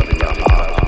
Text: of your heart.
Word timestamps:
of 0.00 0.18
your 0.18 0.34
heart. 0.48 0.83